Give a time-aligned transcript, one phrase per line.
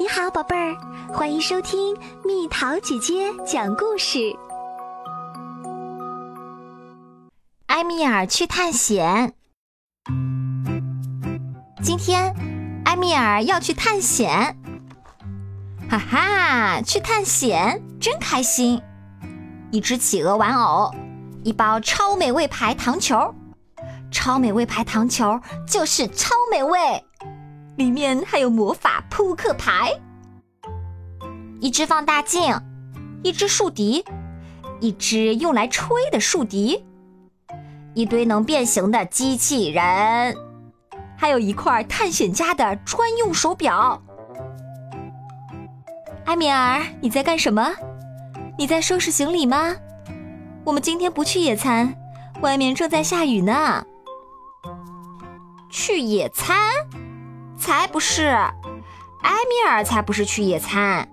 [0.00, 0.76] 你好，宝贝儿，
[1.12, 4.32] 欢迎收听蜜桃姐姐讲故事。
[7.66, 9.34] 埃米尔去探险。
[11.82, 12.32] 今天，
[12.84, 14.56] 埃米尔要去探险。
[15.90, 18.80] 哈哈，去探险真开心！
[19.72, 20.94] 一只企鹅玩偶，
[21.42, 23.34] 一包超美味牌糖球，
[24.12, 27.04] 超美味牌糖球就是超美味。
[27.78, 29.92] 里面还有魔法扑克牌，
[31.60, 32.52] 一只放大镜，
[33.22, 34.04] 一只竖笛，
[34.80, 36.84] 一只用来吹的竖笛，
[37.94, 40.36] 一堆能变形的机器人，
[41.16, 44.02] 还有一块探险家的专用手表。
[46.24, 47.72] 埃米尔，你在干什么？
[48.58, 49.76] 你在收拾行李吗？
[50.64, 51.94] 我们今天不去野餐，
[52.40, 53.86] 外面正在下雨呢。
[55.70, 56.56] 去野餐？
[57.58, 61.06] 才不是，埃米尔才不是去野餐，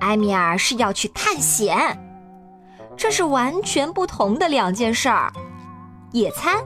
[0.00, 1.98] 埃米尔是要去探险，
[2.96, 5.32] 这是完全不同的两件事儿。
[6.12, 6.62] 野餐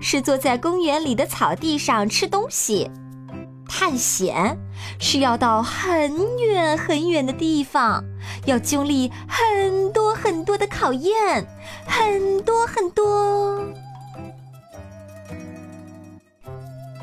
[0.00, 2.90] 是坐在公园里的草地上吃东西，
[3.68, 4.56] 探险
[5.00, 8.04] 是要到很远很远的地方，
[8.44, 11.46] 要经历很多很多的考验，
[11.86, 13.64] 很多很多。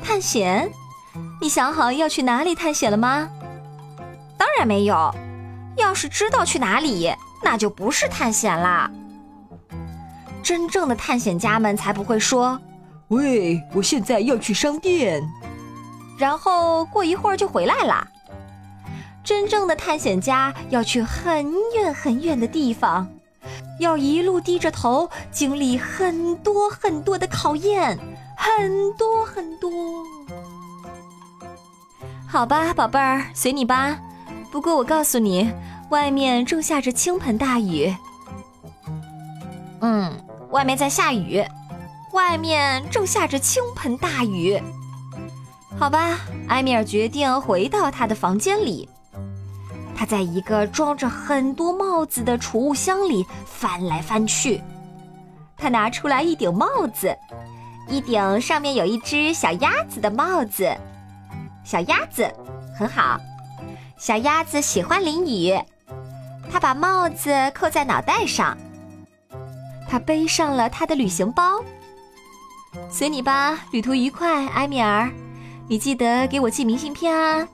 [0.02, 0.70] 探险。
[1.40, 3.28] 你想好要去哪里探险了吗？
[4.36, 5.14] 当然没有。
[5.76, 8.90] 要是知道去哪里，那就不是探险啦。
[10.42, 12.60] 真正的探险家们才不会说
[13.08, 15.22] ：“喂，我现在要去商店。”
[16.18, 18.06] 然后过一会儿就回来啦。
[19.22, 23.06] 真正的探险家要去很远很远的地方，
[23.78, 27.98] 要一路低着头，经历很多很多的考验，
[28.36, 29.70] 很多很多。
[32.30, 33.98] 好吧，宝贝儿，随你吧。
[34.52, 35.52] 不过我告诉你，
[35.88, 37.92] 外面正下着倾盆大雨。
[39.80, 40.16] 嗯，
[40.50, 41.44] 外面在下雨，
[42.12, 44.62] 外面正下着倾盆大雨。
[45.76, 48.88] 好吧，埃米尔决定回到他的房间里。
[49.96, 54.62] 他在一个装着很多帽子的储物箱里翻来翻去。
[55.56, 57.12] 他拿出来一顶帽子，
[57.88, 60.72] 一顶上面有一只小鸭子的帽子。
[61.70, 62.28] 小鸭子
[62.76, 63.16] 很好，
[63.96, 65.56] 小鸭子喜欢淋雨。
[66.50, 68.58] 它把帽子扣在脑袋上，
[69.88, 71.60] 它背上了它的旅行包。
[72.90, 75.08] 随你吧，旅途愉快，埃米尔。
[75.68, 77.46] 你记得给我寄明信片啊。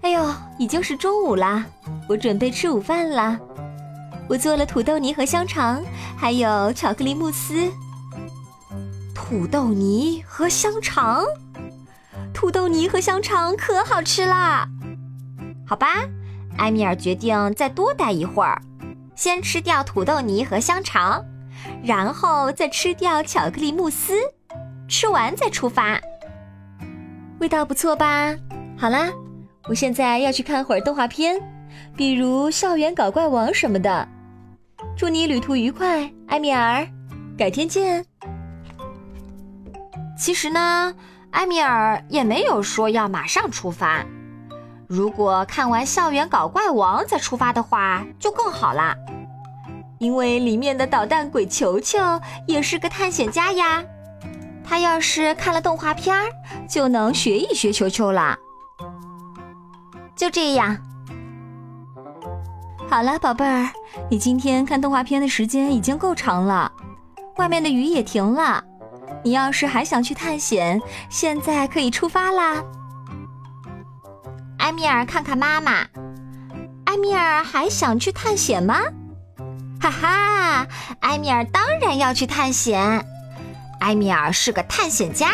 [0.00, 0.26] 哎呦，
[0.58, 1.66] 已经是中午啦，
[2.08, 3.38] 我准备吃午饭啦。
[4.30, 5.84] 我做了土豆泥和香肠，
[6.16, 7.70] 还有巧克力慕斯。
[9.14, 11.22] 土豆泥和香肠。
[12.44, 14.68] 土豆泥和香肠可好吃啦！
[15.66, 15.86] 好吧，
[16.58, 18.60] 埃米尔决定再多待一会儿，
[19.16, 21.24] 先吃掉土豆泥和香肠，
[21.82, 24.12] 然后再吃掉巧克力慕斯，
[24.86, 25.98] 吃完再出发。
[27.40, 28.34] 味道不错吧？
[28.76, 29.08] 好啦，
[29.66, 31.40] 我现在要去看会儿动画片，
[31.96, 34.06] 比如《校园搞怪王》什么的。
[34.98, 36.86] 祝你旅途愉快，埃米尔，
[37.38, 38.04] 改天见。
[40.18, 40.94] 其实呢。
[41.34, 44.04] 埃米尔也没有说要马上出发。
[44.88, 48.94] 如果看完《校园搞怪王》再出发的话，就更好啦。
[49.98, 51.98] 因为里面的捣蛋鬼球球
[52.46, 53.82] 也是个探险家呀。
[54.62, 56.24] 他要是看了动画片儿，
[56.68, 58.38] 就能学一学球球啦。
[60.14, 60.76] 就这样。
[62.88, 63.68] 好了，宝贝儿，
[64.08, 66.70] 你今天看动画片的时间已经够长了，
[67.38, 68.62] 外面的雨也停了。
[69.22, 72.62] 你要是还想去探险，现在可以出发啦。
[74.58, 75.86] 埃米尔看看妈妈，
[76.86, 78.80] 埃米尔还想去探险吗？
[79.80, 80.66] 哈哈，
[81.00, 83.06] 埃米尔当然要去探险。
[83.80, 85.32] 埃米尔是个探险家，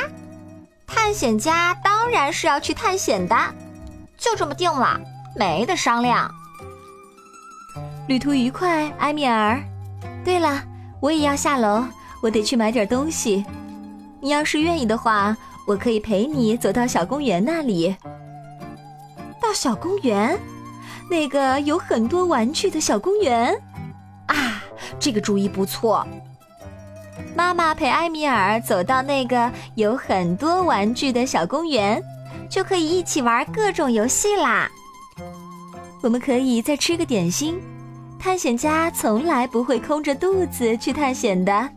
[0.87, 3.37] 探险家当然是要去探险的，
[4.16, 5.00] 就这么定了，
[5.37, 6.28] 没得商量。
[8.08, 9.61] 旅途愉快，埃米尔。
[10.25, 10.62] 对了，
[11.00, 11.84] 我也要下楼，
[12.20, 13.44] 我得去买点东西。
[14.20, 15.37] 你要是愿意的话，
[15.67, 17.96] 我可以陪你走到小公园那里。
[19.40, 20.38] 到小公园，
[21.11, 23.55] 那个有很多玩具的小公园
[24.26, 24.62] 啊，
[24.99, 26.06] 这个主意不错。
[27.34, 32.02] 妈妈陪埃米尔走到那个有很多玩具的小公园，
[32.49, 34.69] 就可以一起玩各种游戏啦。
[36.02, 37.61] 我们可以再吃个点心。
[38.19, 41.70] 探险家从来不会空着肚子去探险的，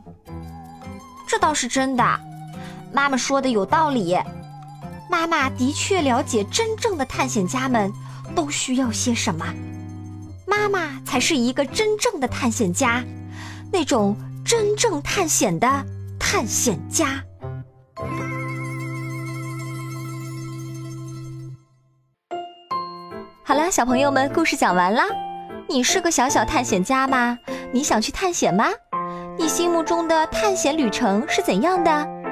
[1.26, 2.04] 这倒是真的。
[2.94, 4.16] 妈妈说的有道理，
[5.10, 7.92] 妈妈的确了解真正的探险家们
[8.36, 9.46] 都需要些什么。
[10.46, 13.04] 妈妈才是一个真正的探险家，
[13.72, 15.68] 那种真正探险的
[16.20, 17.24] 探险家。
[23.44, 25.06] 好了，小朋友们，故事讲完啦。
[25.68, 27.38] 你是个小小探险家吗？
[27.74, 28.66] 你想去探险吗？
[29.40, 32.23] 你心目中的探险旅程是怎样的？